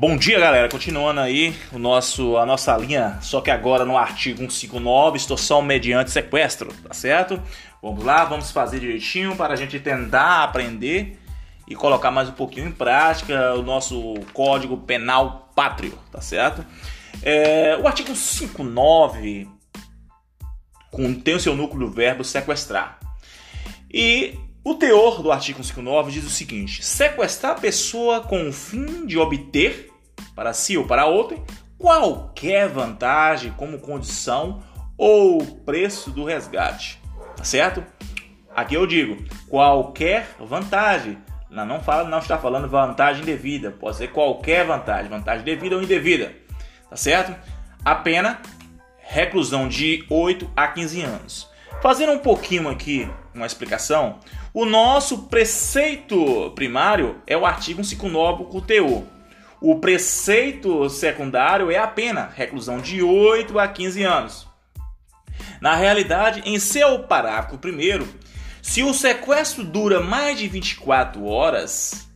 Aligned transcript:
Bom 0.00 0.16
dia, 0.16 0.40
galera. 0.40 0.66
Continuando 0.66 1.20
aí 1.20 1.54
o 1.70 1.78
nosso, 1.78 2.38
a 2.38 2.46
nossa 2.46 2.74
linha, 2.74 3.18
só 3.20 3.42
que 3.42 3.50
agora 3.50 3.84
no 3.84 3.98
artigo 3.98 4.38
159, 4.38 5.18
extorsão 5.18 5.60
mediante 5.60 6.10
sequestro, 6.10 6.72
tá 6.82 6.94
certo? 6.94 7.38
Vamos 7.82 8.02
lá, 8.02 8.24
vamos 8.24 8.50
fazer 8.50 8.80
direitinho 8.80 9.36
para 9.36 9.52
a 9.52 9.56
gente 9.56 9.78
tentar 9.78 10.42
aprender 10.42 11.18
e 11.68 11.74
colocar 11.74 12.10
mais 12.10 12.30
um 12.30 12.32
pouquinho 12.32 12.68
em 12.68 12.72
prática 12.72 13.52
o 13.52 13.62
nosso 13.62 14.14
Código 14.32 14.78
Penal 14.78 15.52
Pátrio, 15.54 15.92
tá 16.10 16.22
certo? 16.22 16.64
É, 17.22 17.76
o 17.76 17.86
artigo 17.86 18.16
59 18.16 19.46
tem 21.22 21.34
o 21.34 21.40
seu 21.40 21.54
núcleo 21.54 21.90
verbo 21.90 22.24
sequestrar. 22.24 22.98
E 23.92 24.34
o 24.64 24.74
teor 24.74 25.22
do 25.22 25.30
artigo 25.30 25.62
159 25.62 26.10
diz 26.10 26.24
o 26.24 26.30
seguinte: 26.30 26.82
sequestrar 26.82 27.52
a 27.52 27.60
pessoa 27.60 28.22
com 28.22 28.48
o 28.48 28.52
fim 28.52 29.04
de 29.04 29.18
obter, 29.18 29.89
para 30.40 30.54
si 30.54 30.78
ou 30.78 30.86
para 30.86 31.04
outrem, 31.04 31.44
qualquer 31.76 32.66
vantagem 32.66 33.52
como 33.58 33.78
condição 33.78 34.62
ou 34.96 35.44
preço 35.44 36.10
do 36.10 36.24
resgate. 36.24 36.98
Tá 37.36 37.44
certo? 37.44 37.84
Aqui 38.56 38.74
eu 38.74 38.86
digo 38.86 39.22
qualquer 39.50 40.34
vantagem. 40.40 41.18
Não, 41.50 41.66
não, 41.66 41.82
fala, 41.82 42.08
não 42.08 42.20
está 42.20 42.38
falando 42.38 42.70
vantagem 42.70 43.22
devida. 43.22 43.70
Pode 43.70 43.98
ser 43.98 44.12
qualquer 44.12 44.64
vantagem, 44.64 45.10
vantagem 45.10 45.44
devida 45.44 45.76
ou 45.76 45.82
indevida. 45.82 46.32
Tá 46.88 46.96
certo? 46.96 47.36
A 47.84 47.94
pena, 47.94 48.40
reclusão 48.96 49.68
de 49.68 50.06
8 50.08 50.50
a 50.56 50.68
15 50.68 51.02
anos. 51.02 51.50
Fazendo 51.82 52.12
um 52.12 52.18
pouquinho 52.18 52.70
aqui 52.70 53.06
uma 53.34 53.44
explicação, 53.44 54.20
o 54.54 54.64
nosso 54.64 55.24
preceito 55.24 56.50
primário 56.54 57.20
é 57.26 57.36
o 57.36 57.44
artigo 57.44 57.84
159 57.84 58.44
com 58.44 58.58
teor. 58.62 59.19
O 59.60 59.78
preceito 59.78 60.88
secundário 60.88 61.70
é 61.70 61.76
a 61.76 61.86
pena, 61.86 62.32
reclusão 62.34 62.78
de 62.78 63.02
8 63.02 63.58
a 63.58 63.68
15 63.68 64.02
anos. 64.02 64.48
Na 65.60 65.76
realidade, 65.76 66.42
em 66.46 66.58
seu 66.58 67.00
parágrafo 67.00 67.58
primeiro, 67.58 68.08
se 68.62 68.82
o 68.82 68.94
sequestro 68.94 69.62
dura 69.62 70.00
mais 70.00 70.38
de 70.38 70.48
24 70.48 71.26
horas, 71.26 72.08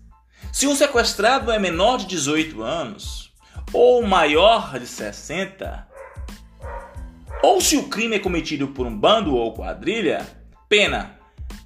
se 0.51 0.67
o 0.67 0.75
sequestrado 0.75 1.51
é 1.51 1.59
menor 1.59 1.99
de 1.99 2.07
18 2.07 2.63
anos 2.63 3.31
ou 3.75 4.07
maior 4.07 4.79
de 4.79 4.87
60, 4.87 5.87
ou 7.43 7.61
se 7.61 7.77
o 7.77 7.89
crime 7.89 8.17
é 8.17 8.19
cometido 8.19 8.69
por 8.69 8.87
um 8.87 8.99
bando 8.99 9.37
ou 9.37 9.53
quadrilha, 9.53 10.27
pena 10.67 11.19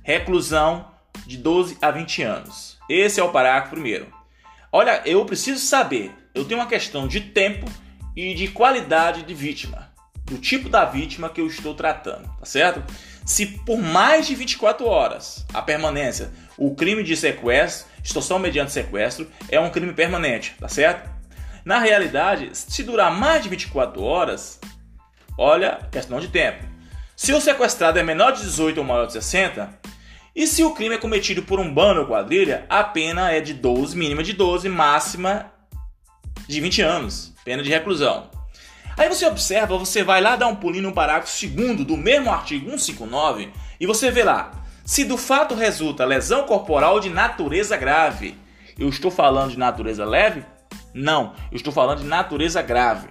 reclusão 0.02 0.90
de 1.24 1.36
12 1.36 1.78
a 1.80 1.92
20 1.92 2.22
anos. 2.22 2.78
Esse 2.88 3.20
é 3.20 3.22
o 3.22 3.30
parágrafo 3.30 3.70
primeiro. 3.70 4.17
Olha, 4.70 5.02
eu 5.06 5.24
preciso 5.24 5.60
saber, 5.60 6.12
eu 6.34 6.44
tenho 6.44 6.60
uma 6.60 6.66
questão 6.66 7.08
de 7.08 7.20
tempo 7.20 7.66
e 8.14 8.34
de 8.34 8.48
qualidade 8.48 9.22
de 9.22 9.32
vítima, 9.32 9.90
do 10.24 10.36
tipo 10.36 10.68
da 10.68 10.84
vítima 10.84 11.30
que 11.30 11.40
eu 11.40 11.46
estou 11.46 11.74
tratando, 11.74 12.28
tá 12.38 12.44
certo? 12.44 12.82
Se 13.24 13.46
por 13.46 13.78
mais 13.78 14.26
de 14.26 14.34
24 14.34 14.86
horas 14.86 15.46
a 15.54 15.62
permanência, 15.62 16.30
o 16.56 16.74
crime 16.74 17.02
de 17.02 17.16
sequestro, 17.16 17.88
extorsão 18.02 18.38
mediante 18.38 18.72
sequestro, 18.72 19.30
é 19.48 19.58
um 19.58 19.70
crime 19.70 19.92
permanente, 19.92 20.54
tá 20.60 20.68
certo? 20.68 21.08
Na 21.64 21.78
realidade, 21.78 22.50
se 22.52 22.82
durar 22.82 23.12
mais 23.12 23.42
de 23.42 23.48
24 23.48 24.02
horas, 24.02 24.60
olha, 25.36 25.78
questão 25.90 26.20
de 26.20 26.28
tempo. 26.28 26.64
Se 27.16 27.32
o 27.32 27.40
sequestrado 27.40 27.98
é 27.98 28.02
menor 28.02 28.32
de 28.32 28.42
18 28.42 28.78
ou 28.78 28.84
maior 28.84 29.06
de 29.06 29.14
60, 29.14 29.68
e 30.38 30.46
se 30.46 30.62
o 30.62 30.72
crime 30.72 30.94
é 30.94 30.98
cometido 30.98 31.42
por 31.42 31.58
um 31.58 31.74
bando 31.74 32.02
ou 32.02 32.06
quadrilha, 32.06 32.64
a 32.68 32.84
pena 32.84 33.32
é 33.32 33.40
de 33.40 33.52
12, 33.52 33.96
mínima 33.96 34.22
de 34.22 34.32
12, 34.32 34.68
máxima 34.68 35.50
de 36.46 36.60
20 36.60 36.80
anos, 36.80 37.34
pena 37.44 37.60
de 37.60 37.68
reclusão. 37.68 38.30
Aí 38.96 39.08
você 39.08 39.26
observa, 39.26 39.76
você 39.76 40.04
vai 40.04 40.20
lá 40.20 40.36
dar 40.36 40.46
um 40.46 40.54
pulinho 40.54 40.84
no 40.84 40.92
parágrafo 40.92 41.28
segundo 41.28 41.84
do 41.84 41.96
mesmo 41.96 42.30
artigo 42.30 42.70
159 42.70 43.50
e 43.80 43.84
você 43.84 44.12
vê 44.12 44.22
lá, 44.22 44.52
se 44.84 45.04
do 45.04 45.18
fato 45.18 45.56
resulta 45.56 46.04
lesão 46.04 46.44
corporal 46.44 47.00
de 47.00 47.10
natureza 47.10 47.76
grave. 47.76 48.38
Eu 48.78 48.88
estou 48.88 49.10
falando 49.10 49.50
de 49.50 49.58
natureza 49.58 50.04
leve? 50.04 50.44
Não, 50.94 51.34
eu 51.50 51.56
estou 51.56 51.72
falando 51.72 52.02
de 52.02 52.06
natureza 52.06 52.62
grave. 52.62 53.08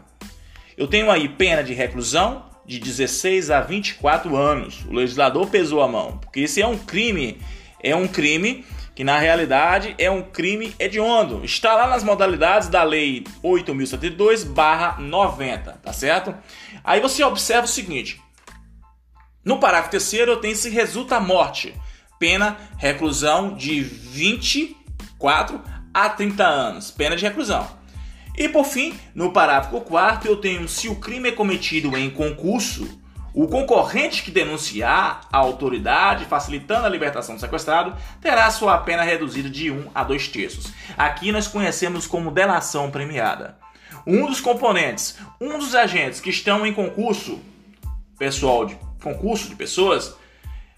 Eu 0.78 0.88
tenho 0.88 1.12
aí 1.12 1.28
pena 1.28 1.62
de 1.62 1.74
reclusão, 1.74 2.47
de 2.68 2.80
16 2.80 3.50
a 3.50 3.62
24 3.62 4.36
anos. 4.36 4.86
O 4.86 4.94
legislador 4.94 5.50
pesou 5.50 5.82
a 5.82 5.88
mão, 5.88 6.18
porque 6.18 6.42
esse 6.42 6.62
é 6.62 6.68
um 6.68 6.78
crime, 6.78 7.40
é 7.82 7.96
um 7.96 8.08
crime 8.08 8.64
que 8.94 9.04
na 9.04 9.18
realidade 9.18 9.96
é 9.98 10.12
um 10.12 10.22
crime 10.22 10.76
hediondo. 10.78 11.44
Está 11.46 11.74
lá 11.76 11.88
nas 11.88 12.04
modalidades 12.04 12.68
da 12.68 12.84
lei 12.84 13.24
8072/90, 13.44 15.78
tá 15.82 15.94
certo? 15.94 16.36
Aí 16.84 17.00
você 17.00 17.24
observa 17.24 17.66
o 17.66 17.70
seguinte: 17.70 18.22
no 19.46 19.60
parágrafo 19.60 19.92
terceiro 19.92 20.32
eu 20.32 20.42
tenho 20.42 20.56
se 20.56 20.70
resulta 20.70 21.16
a 21.16 21.22
morte, 21.22 21.74
pena 22.20 22.58
reclusão 22.78 23.54
de 23.54 23.82
24 23.82 25.62
a 25.94 26.10
30 26.10 26.44
anos, 26.44 26.92
pena 26.92 27.16
de 27.16 27.24
reclusão. 27.24 27.78
E 28.38 28.48
por 28.48 28.66
fim, 28.66 28.94
no 29.16 29.34
parágrafo 29.34 29.82
4 29.82 30.30
eu 30.30 30.38
tenho 30.38 30.68
se 30.68 30.88
o 30.88 30.96
crime 30.96 31.30
é 31.30 31.32
cometido 31.32 31.98
em 31.98 32.08
concurso, 32.08 32.88
o 33.34 33.48
concorrente 33.48 34.22
que 34.22 34.30
denunciar 34.30 35.22
a 35.32 35.38
autoridade 35.40 36.26
facilitando 36.26 36.86
a 36.86 36.90
libertação 36.90 37.34
do 37.34 37.42
sequestrado 37.42 37.96
terá 38.22 38.50
sua 38.52 38.78
pena 38.78 39.02
reduzida 39.02 39.50
de 39.50 39.72
1 39.72 39.90
a 39.94 40.04
2 40.04 40.28
terços. 40.28 40.72
Aqui 40.96 41.32
nós 41.32 41.48
conhecemos 41.48 42.06
como 42.06 42.30
delação 42.30 42.92
premiada. 42.92 43.58
Um 44.06 44.28
dos 44.28 44.40
componentes, 44.40 45.18
um 45.42 45.58
dos 45.58 45.74
agentes 45.74 46.20
que 46.20 46.30
estão 46.30 46.66
em 46.66 46.74
concurso, 46.74 47.40
pessoal 48.20 48.66
de 48.66 48.78
concurso 49.02 49.50
de 49.50 49.56
pessoas, 49.56 50.16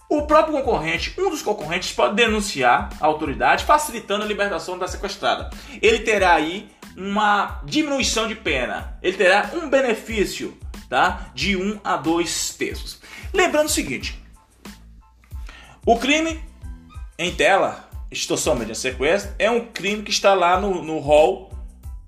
o 0.10 0.24
próprio 0.24 0.58
concorrente, 0.58 1.14
um 1.20 1.30
dos 1.30 1.42
concorrentes 1.42 1.92
pode 1.92 2.16
denunciar 2.16 2.90
a 3.00 3.06
autoridade 3.06 3.66
facilitando 3.66 4.24
a 4.24 4.28
libertação 4.28 4.78
da 4.78 4.88
sequestrada. 4.88 5.50
Ele 5.82 6.00
terá 6.00 6.34
aí 6.34 6.70
uma 6.96 7.62
diminuição 7.66 8.28
de 8.28 8.36
pena. 8.36 8.98
Ele 9.02 9.18
terá 9.18 9.52
um 9.54 9.70
benefício, 9.70 10.58
tá? 10.90 11.32
De 11.34 11.56
1 11.56 11.62
um 11.62 11.80
a 11.84 11.96
2 11.96 12.56
terços. 12.56 13.00
Lembrando 13.34 13.68
o 13.68 13.72
seguinte: 13.72 14.22
o 15.86 15.98
crime 15.98 16.44
em 17.18 17.34
tela, 17.34 17.90
extorsão 18.12 18.56
mediante 18.56 18.80
sequestro, 18.80 19.34
é 19.38 19.50
um 19.50 19.66
crime 19.66 20.04
que 20.04 20.12
está 20.12 20.34
lá 20.34 20.60
no, 20.60 20.84
no 20.84 21.00
rol, 21.00 21.52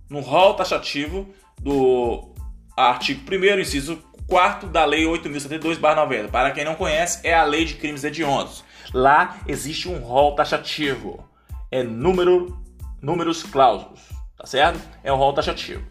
no 0.09 0.20
rol 0.20 0.53
taxativo 0.53 1.34
do 1.59 2.30
artigo 2.75 3.22
1 3.30 3.59
inciso 3.59 4.02
4 4.28 4.70
da 4.70 4.86
Lei 4.86 5.06
8.072-90. 5.06 6.30
Para 6.30 6.52
quem 6.52 6.64
não 6.64 6.75
conhece, 6.75 7.20
é 7.28 7.34
a 7.34 7.44
Lei 7.44 7.66
de 7.66 7.75
Crimes 7.75 8.03
Hediondos. 8.03 8.64
Lá 8.94 9.40
existe 9.47 9.90
um 9.90 10.00
rol 10.00 10.36
taxativo. 10.36 11.30
É 11.70 11.84
número, 11.84 12.58
números 13.02 13.44
clausos 13.44 14.21
tá 14.41 14.47
certo? 14.47 14.81
É 15.03 15.13
um 15.13 15.18
rol 15.18 15.34
taxativo. 15.34 15.85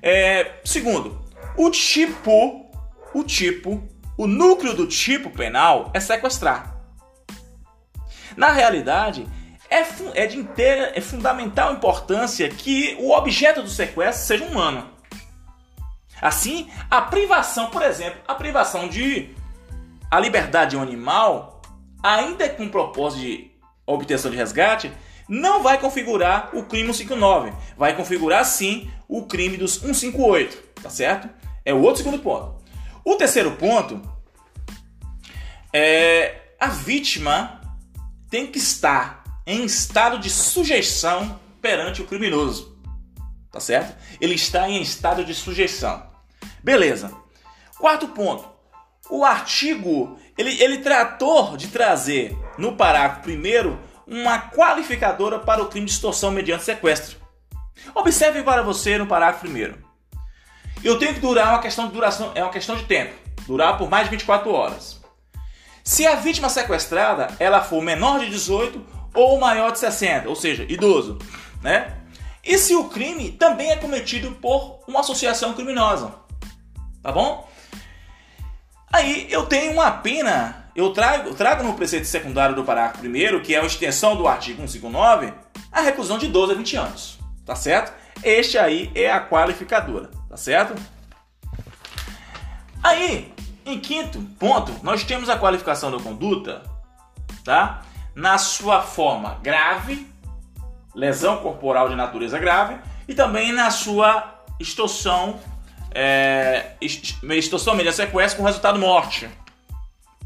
É, 0.00 0.52
segundo, 0.64 1.20
o 1.56 1.68
tipo, 1.68 2.70
o 3.12 3.24
tipo, 3.24 3.82
o 4.16 4.26
núcleo 4.28 4.74
do 4.74 4.86
tipo 4.86 5.30
penal 5.30 5.90
é 5.92 5.98
sequestrar. 5.98 6.76
Na 8.36 8.52
realidade, 8.52 9.26
é, 9.68 9.84
é 10.14 10.26
de 10.28 10.38
inteira, 10.38 10.92
é 10.94 11.00
fundamental 11.00 11.72
importância 11.72 12.48
que 12.48 12.96
o 13.00 13.10
objeto 13.10 13.62
do 13.62 13.68
sequestro 13.68 14.26
seja 14.26 14.44
humano. 14.44 14.88
Assim, 16.20 16.70
a 16.88 17.02
privação, 17.02 17.68
por 17.68 17.82
exemplo, 17.82 18.20
a 18.28 18.34
privação 18.36 18.88
de 18.88 19.34
a 20.08 20.20
liberdade 20.20 20.70
de 20.70 20.76
um 20.76 20.82
animal, 20.82 21.60
ainda 22.00 22.48
com 22.48 22.68
propósito 22.68 23.22
de 23.22 23.50
obtenção 23.84 24.30
de 24.30 24.36
resgate, 24.36 24.92
não 25.28 25.62
vai 25.62 25.78
configurar 25.78 26.50
o 26.52 26.64
crime 26.64 26.92
159, 26.92 27.52
vai 27.76 27.96
configurar 27.96 28.44
sim 28.44 28.90
o 29.08 29.24
crime 29.26 29.56
dos 29.56 29.74
158, 29.74 30.82
tá 30.82 30.90
certo? 30.90 31.28
É 31.64 31.72
o 31.72 31.80
outro 31.80 32.02
segundo 32.02 32.18
ponto. 32.18 32.62
O 33.04 33.16
terceiro 33.16 33.52
ponto 33.52 34.00
é 35.72 36.54
a 36.58 36.68
vítima 36.68 37.60
tem 38.30 38.46
que 38.46 38.58
estar 38.58 39.22
em 39.46 39.64
estado 39.64 40.18
de 40.18 40.30
sujeição 40.30 41.40
perante 41.60 42.02
o 42.02 42.06
criminoso, 42.06 42.78
tá 43.50 43.60
certo? 43.60 43.96
Ele 44.20 44.34
está 44.34 44.68
em 44.68 44.80
estado 44.80 45.24
de 45.24 45.34
sujeição. 45.34 46.06
Beleza. 46.62 47.12
Quarto 47.78 48.08
ponto. 48.08 48.48
O 49.10 49.24
artigo 49.24 50.18
ele, 50.36 50.62
ele 50.62 50.78
tratou 50.78 51.56
de 51.56 51.68
trazer 51.68 52.36
no 52.56 52.76
parágrafo 52.76 53.22
primeiro 53.22 53.78
uma 54.06 54.38
qualificadora 54.50 55.38
para 55.38 55.62
o 55.62 55.68
crime 55.68 55.86
de 55.86 55.92
extorsão 55.92 56.30
mediante 56.30 56.64
sequestro. 56.64 57.16
Observe 57.94 58.42
para 58.42 58.62
você 58.62 58.98
no 58.98 59.06
parágrafo 59.06 59.40
primeiro. 59.40 59.78
Eu 60.82 60.98
tenho 60.98 61.14
que 61.14 61.20
durar 61.20 61.50
uma 61.50 61.62
questão 61.62 61.86
de 61.86 61.92
duração, 61.92 62.32
é 62.34 62.42
uma 62.42 62.52
questão 62.52 62.76
de 62.76 62.84
tempo, 62.84 63.14
durar 63.46 63.78
por 63.78 63.88
mais 63.88 64.04
de 64.04 64.10
24 64.10 64.52
horas. 64.52 65.00
Se 65.84 66.06
a 66.06 66.16
vítima 66.16 66.48
sequestrada 66.48 67.28
ela 67.38 67.60
for 67.62 67.82
menor 67.82 68.20
de 68.20 68.30
18 68.30 68.84
ou 69.14 69.38
maior 69.38 69.72
de 69.72 69.78
60, 69.78 70.28
ou 70.28 70.36
seja, 70.36 70.64
idoso, 70.68 71.18
né? 71.60 71.98
e 72.44 72.58
se 72.58 72.74
o 72.74 72.88
crime 72.88 73.32
também 73.32 73.70
é 73.70 73.76
cometido 73.76 74.32
por 74.32 74.80
uma 74.86 75.00
associação 75.00 75.54
criminosa. 75.54 76.14
Tá 77.02 77.12
bom? 77.12 77.48
Aí 78.92 79.26
eu 79.30 79.46
tenho 79.46 79.72
uma 79.72 79.90
pena, 79.90 80.61
eu 80.74 80.92
trago, 80.92 81.34
trago 81.34 81.62
no 81.62 81.74
preceito 81.74 82.06
secundário 82.06 82.54
do 82.54 82.64
parágrafo 82.64 82.98
primeiro, 82.98 83.42
que 83.42 83.54
é 83.54 83.60
a 83.60 83.64
extensão 83.64 84.16
do 84.16 84.26
artigo 84.26 84.58
159, 84.58 85.32
a 85.70 85.80
reclusão 85.80 86.18
de 86.18 86.28
12 86.28 86.52
a 86.52 86.54
20 86.54 86.76
anos. 86.76 87.18
Tá 87.44 87.54
certo? 87.54 87.92
Este 88.22 88.56
aí 88.56 88.90
é 88.94 89.10
a 89.10 89.20
qualificadora, 89.20 90.08
tá 90.28 90.36
certo? 90.36 90.74
Aí, 92.82 93.32
em 93.66 93.78
quinto 93.78 94.20
ponto, 94.38 94.72
nós 94.82 95.04
temos 95.04 95.28
a 95.28 95.36
qualificação 95.36 95.90
da 95.90 96.02
conduta, 96.02 96.62
tá? 97.44 97.82
Na 98.14 98.38
sua 98.38 98.82
forma 98.82 99.38
grave, 99.42 100.06
lesão 100.94 101.38
corporal 101.38 101.88
de 101.88 101.96
natureza 101.96 102.38
grave, 102.38 102.76
e 103.08 103.14
também 103.14 103.52
na 103.52 103.70
sua 103.70 104.42
extorsão, 104.58 105.40
é, 105.92 106.72
extorsão 106.80 107.74
mediante 107.74 107.96
sequestro 107.96 108.40
com 108.40 108.46
resultado 108.46 108.78
morte, 108.78 109.28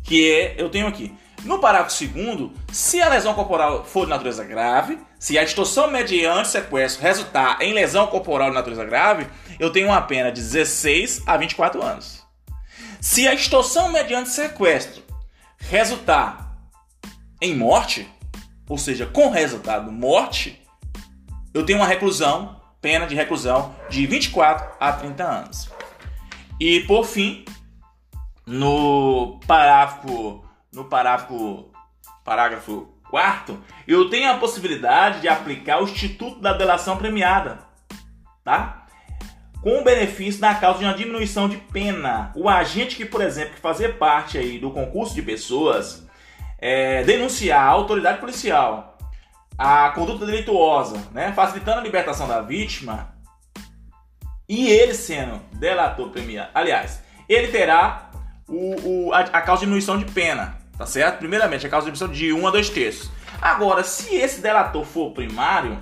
que 0.06 0.30
é, 0.30 0.54
eu 0.56 0.70
tenho 0.70 0.86
aqui. 0.86 1.12
No 1.44 1.60
parágrafo 1.60 1.94
segundo, 1.94 2.52
se 2.72 3.00
a 3.00 3.08
lesão 3.08 3.34
corporal 3.34 3.84
for 3.84 4.04
de 4.04 4.10
natureza 4.10 4.44
grave, 4.44 4.98
se 5.18 5.38
a 5.38 5.42
extorsão 5.42 5.90
mediante 5.90 6.48
sequestro 6.48 7.02
resultar 7.02 7.58
em 7.60 7.72
lesão 7.72 8.06
corporal 8.06 8.48
de 8.48 8.54
natureza 8.54 8.84
grave, 8.84 9.26
eu 9.58 9.70
tenho 9.70 9.88
uma 9.88 10.02
pena 10.02 10.30
de 10.32 10.40
16 10.40 11.22
a 11.26 11.36
24 11.36 11.82
anos. 11.82 12.24
Se 13.00 13.28
a 13.28 13.34
extorsão 13.34 13.90
mediante 13.90 14.30
sequestro 14.30 15.02
resultar 15.58 16.52
em 17.40 17.54
morte, 17.54 18.08
ou 18.68 18.76
seja, 18.76 19.06
com 19.06 19.30
resultado 19.30 19.92
morte, 19.92 20.60
eu 21.54 21.64
tenho 21.64 21.78
uma 21.78 21.86
reclusão, 21.86 22.60
pena 22.80 23.06
de 23.06 23.14
reclusão 23.14 23.74
de 23.88 24.06
24 24.06 24.74
a 24.80 24.92
30 24.92 25.24
anos. 25.24 25.70
E 26.58 26.80
por 26.80 27.04
fim, 27.04 27.44
no 28.46 29.40
parágrafo 29.46 30.44
no 30.72 30.84
parágrafo 30.84 31.70
parágrafo 32.24 32.88
4 33.10 33.62
eu 33.86 34.08
tenho 34.08 34.30
a 34.30 34.38
possibilidade 34.38 35.20
de 35.20 35.28
aplicar 35.28 35.80
o 35.80 35.84
instituto 35.84 36.40
da 36.40 36.52
delação 36.52 36.96
premiada, 36.96 37.58
tá? 38.44 38.86
com 39.62 39.80
o 39.80 39.84
benefício 39.84 40.40
da 40.40 40.54
causa 40.54 40.78
de 40.78 40.84
uma 40.84 40.94
diminuição 40.94 41.48
de 41.48 41.56
pena. 41.56 42.30
O 42.36 42.48
agente 42.48 42.94
que, 42.94 43.04
por 43.04 43.20
exemplo, 43.20 43.54
que 43.54 43.60
fazer 43.60 43.98
parte 43.98 44.38
aí 44.38 44.60
do 44.60 44.70
concurso 44.70 45.12
de 45.12 45.22
pessoas, 45.22 46.06
é, 46.58 47.02
denunciar 47.02 47.62
a 47.62 47.70
autoridade 47.70 48.20
policial 48.20 48.96
a 49.58 49.90
conduta 49.90 50.26
delituosa, 50.26 50.98
né, 51.12 51.32
facilitando 51.32 51.80
a 51.80 51.82
libertação 51.82 52.28
da 52.28 52.42
vítima, 52.42 53.14
e 54.48 54.68
ele 54.68 54.94
sendo 54.94 55.40
delator 55.54 56.10
premiado, 56.10 56.50
aliás, 56.54 57.02
ele 57.28 57.48
terá 57.48 58.05
o, 58.48 59.08
o 59.08 59.12
a, 59.12 59.20
a, 59.20 59.40
causa 59.40 59.60
de 59.60 59.66
diminuição 59.66 59.98
de 59.98 60.04
pena, 60.04 60.58
tá 60.76 60.86
certo? 60.86 61.18
Primeiramente, 61.18 61.66
a 61.66 61.70
causa 61.70 61.90
de 61.90 61.92
diminuição 61.92 62.16
de 62.16 62.32
1 62.32 62.46
a 62.46 62.50
2 62.50 62.70
terços. 62.70 63.10
Agora, 63.40 63.82
se 63.84 64.14
esse 64.14 64.40
delator 64.40 64.84
for 64.84 65.12
primário, 65.12 65.78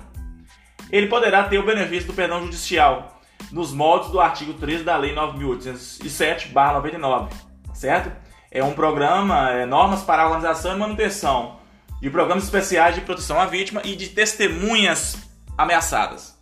ele 0.91 1.07
poderá 1.07 1.43
ter 1.43 1.57
o 1.57 1.65
benefício 1.65 2.07
do 2.07 2.13
perdão 2.13 2.41
judicial, 2.41 3.21
nos 3.51 3.71
moldes 3.71 4.09
do 4.09 4.19
artigo 4.19 4.53
13 4.53 4.83
da 4.83 4.97
Lei 4.97 5.15
9.807-99, 5.15 7.29
certo? 7.73 8.11
É 8.51 8.63
um 8.63 8.73
programa, 8.73 9.51
é, 9.51 9.65
normas 9.65 10.01
para 10.01 10.23
a 10.23 10.27
organização 10.27 10.75
e 10.75 10.79
manutenção 10.79 11.59
de 12.01 12.09
programas 12.09 12.45
especiais 12.45 12.95
de 12.95 13.01
proteção 13.01 13.39
à 13.39 13.45
vítima 13.45 13.81
e 13.83 13.95
de 13.95 14.09
testemunhas 14.09 15.17
ameaçadas. 15.57 16.37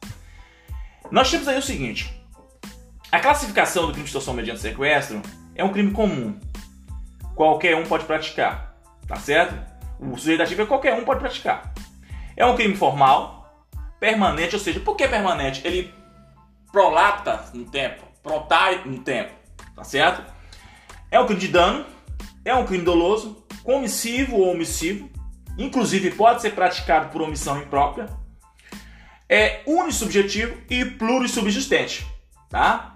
Nós 1.12 1.30
temos 1.30 1.48
aí 1.48 1.58
o 1.58 1.62
seguinte: 1.62 2.12
a 3.12 3.20
classificação 3.20 3.86
do 3.86 3.92
crime 3.92 4.04
de 4.04 4.10
extorsão 4.10 4.34
mediante 4.34 4.62
sequestro 4.62 5.22
é 5.56 5.64
um 5.64 5.70
crime 5.70 5.92
comum. 5.92 6.40
Qualquer 7.36 7.76
um 7.76 7.84
pode 7.84 8.06
praticar, 8.06 8.76
tá 9.08 9.16
certo? 9.16 9.56
O 10.00 10.18
sujeito 10.18 10.44
ativo 10.44 10.64
é 10.64 10.66
qualquer 10.66 10.94
um 10.94 11.06
pode 11.06 11.20
praticar. 11.20 11.74
É 12.36 12.46
um 12.46 12.56
crime 12.56 12.76
formal, 12.76 13.68
permanente, 14.00 14.56
ou 14.56 14.62
seja, 14.62 14.80
por 14.80 14.96
que 14.96 15.08
permanente? 15.08 15.62
Ele 15.66 15.94
prolapta 16.72 17.46
no 17.54 17.66
tempo, 17.66 18.04
protai 18.22 18.84
no 18.86 19.00
tempo, 19.00 19.32
tá 19.76 19.84
certo? 19.84 20.24
É 21.10 21.20
um 21.20 21.26
crime 21.26 21.40
de 21.40 21.48
dano, 21.48 21.86
é 22.44 22.54
um 22.54 22.66
crime 22.66 22.84
doloso, 22.84 23.46
comissivo 23.64 24.38
ou 24.38 24.52
omissivo, 24.52 25.10
inclusive 25.58 26.12
pode 26.12 26.42
ser 26.42 26.52
praticado 26.52 27.10
por 27.10 27.22
omissão 27.22 27.60
imprópria, 27.60 28.10
é 29.30 29.62
unissubjetivo 29.66 30.58
e 30.70 30.84
plurissubsistente, 30.84 32.06
tá? 32.50 32.93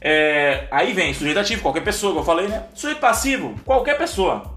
É, 0.00 0.68
aí 0.70 0.92
vem 0.92 1.14
sujeito 1.14 1.38
ativo, 1.38 1.62
qualquer 1.62 1.82
pessoa, 1.82 2.12
como 2.12 2.20
eu 2.20 2.26
falei, 2.26 2.48
né? 2.48 2.66
Sujeito 2.74 3.00
passivo, 3.00 3.54
qualquer 3.64 3.96
pessoa. 3.96 4.56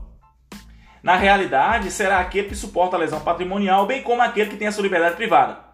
Na 1.01 1.15
realidade, 1.15 1.91
será 1.91 2.19
aquele 2.19 2.50
que 2.50 2.56
suporta 2.56 2.95
a 2.95 3.00
lesão 3.00 3.21
patrimonial, 3.21 3.86
bem 3.86 4.01
como 4.01 4.21
aquele 4.21 4.50
que 4.50 4.57
tem 4.57 4.68
a 4.68 4.71
sua 4.71 4.83
liberdade 4.83 5.15
privada. 5.15 5.69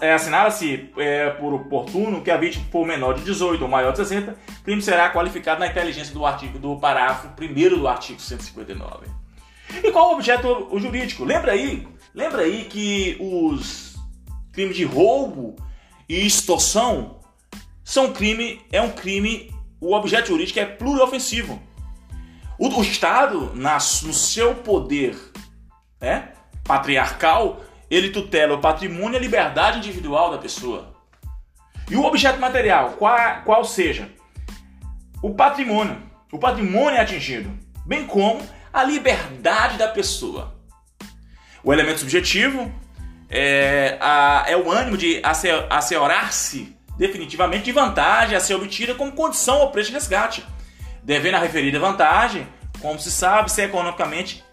É, 0.00 0.12
Assinala-se 0.12 0.90
é, 0.98 1.30
por 1.30 1.54
oportuno 1.54 2.20
que 2.20 2.30
a 2.30 2.36
vítima 2.36 2.66
for 2.70 2.86
menor 2.86 3.14
de 3.14 3.24
18 3.24 3.62
ou 3.62 3.68
maior 3.68 3.92
de 3.92 3.98
60, 3.98 4.32
o 4.32 4.62
crime 4.62 4.82
será 4.82 5.10
qualificado 5.10 5.60
na 5.60 5.66
inteligência 5.66 6.12
do 6.12 6.26
artigo 6.26 6.58
do 6.58 6.78
parágrafo 6.78 7.28
1 7.28 7.78
do 7.78 7.88
artigo 7.88 8.20
159. 8.20 9.06
E 9.82 9.90
qual 9.90 10.10
o 10.10 10.14
objeto 10.14 10.68
jurídico? 10.78 11.24
Lembra 11.24 11.52
aí, 11.52 11.88
lembra 12.14 12.42
aí 12.42 12.66
que 12.66 13.16
os 13.18 13.96
crimes 14.52 14.76
de 14.76 14.84
roubo 14.84 15.56
e 16.06 16.26
extorsão 16.26 17.21
são 17.84 18.12
crime, 18.12 18.60
é 18.70 18.80
um 18.80 18.90
crime, 18.90 19.52
o 19.80 19.94
objeto 19.94 20.28
jurídico 20.28 20.58
é 20.58 20.64
pluriofensivo. 20.64 21.60
O, 22.58 22.68
o 22.68 22.82
Estado, 22.82 23.52
na, 23.54 23.74
no 23.74 24.12
seu 24.12 24.54
poder 24.54 25.16
né, 26.00 26.32
patriarcal, 26.64 27.60
ele 27.90 28.10
tutela 28.10 28.54
o 28.54 28.60
patrimônio 28.60 29.14
e 29.14 29.18
a 29.18 29.20
liberdade 29.20 29.78
individual 29.78 30.30
da 30.30 30.38
pessoa. 30.38 30.94
E 31.90 31.96
o 31.96 32.04
objeto 32.04 32.40
material, 32.40 32.92
qual, 32.92 33.42
qual 33.44 33.64
seja 33.64 34.08
o 35.22 35.34
patrimônio, 35.34 36.00
o 36.32 36.38
patrimônio 36.38 36.96
é 36.96 37.00
atingido, 37.00 37.50
bem 37.84 38.06
como 38.06 38.40
a 38.72 38.82
liberdade 38.82 39.76
da 39.76 39.88
pessoa. 39.88 40.54
O 41.62 41.72
elemento 41.72 42.00
subjetivo 42.00 42.72
é, 43.28 43.98
a, 44.00 44.44
é 44.48 44.56
o 44.56 44.70
ânimo 44.70 44.96
de 44.96 45.22
asseorar-se 45.70 46.76
definitivamente 46.96 47.64
de 47.64 47.72
vantagem 47.72 48.36
a 48.36 48.40
ser 48.40 48.54
obtida 48.54 48.94
como 48.94 49.12
condição 49.12 49.62
ao 49.62 49.70
preço 49.70 49.90
de 49.90 49.94
resgate, 49.94 50.44
devendo 51.02 51.34
a 51.34 51.40
referida 51.40 51.78
vantagem, 51.78 52.46
como 52.80 52.98
se 52.98 53.10
sabe, 53.10 53.50
ser 53.50 53.64
economicamente 53.64 54.44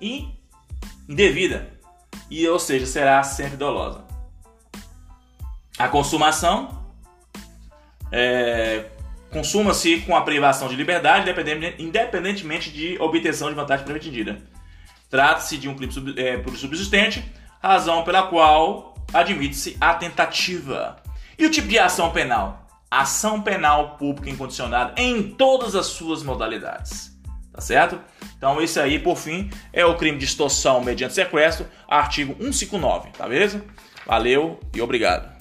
indevida 1.08 1.80
e, 2.30 2.48
ou 2.48 2.60
seja, 2.60 2.86
será 2.86 3.24
sempre 3.24 3.58
dolosa. 3.58 4.04
A 5.78 5.88
consumação 5.88 6.86
é, 8.12 8.86
consuma-se 9.32 10.02
com 10.02 10.16
a 10.16 10.22
privação 10.22 10.68
de 10.68 10.76
liberdade, 10.76 11.30
independentemente 11.80 12.72
de 12.72 12.98
obtenção 13.00 13.50
de 13.50 13.56
vantagem 13.56 13.86
pretendida. 13.86 14.42
Trata-se 15.10 15.58
de 15.58 15.68
um 15.68 15.76
crime 15.76 15.92
sub, 15.92 16.14
é, 16.20 16.44
subsistente, 16.56 17.24
razão 17.62 18.04
pela 18.04 18.24
qual 18.24 18.96
admite-se 19.14 19.76
a 19.82 19.94
tentativa. 19.96 21.02
E 21.40 21.46
o 21.46 21.50
tipo 21.50 21.70
de 21.70 21.80
ação 21.80 22.12
penal? 22.12 22.68
Ação 22.92 23.42
penal 23.42 23.96
pública 23.96 24.30
incondicionada 24.30 24.94
em 25.02 25.24
todas 25.24 25.74
as 25.74 25.86
suas 25.86 26.22
modalidades. 26.22 27.18
Tá 27.54 27.62
certo? 27.62 27.98
Então, 28.38 28.62
esse 28.62 28.78
aí, 28.78 29.00
por 29.00 29.16
fim, 29.16 29.50
é 29.72 29.86
o 29.86 29.96
crime 29.96 30.18
de 30.18 30.26
extorsão 30.26 30.84
mediante 30.84 31.14
sequestro, 31.14 31.66
artigo 31.88 32.34
159, 32.34 33.12
tá 33.18 33.26
beleza? 33.26 33.64
Valeu 34.06 34.60
e 34.76 34.82
obrigado. 34.82 35.39